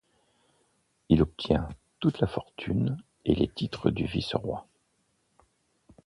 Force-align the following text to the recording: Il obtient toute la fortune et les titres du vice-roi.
Il 1.09 1.21
obtient 1.21 1.69
toute 1.99 2.21
la 2.21 2.25
fortune 2.27 2.97
et 3.23 3.35
les 3.35 3.47
titres 3.47 3.91
du 3.91 4.07
vice-roi. 4.07 4.65